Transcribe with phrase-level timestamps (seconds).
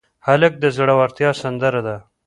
[0.27, 1.95] هلک د زړورتیا سندره ده.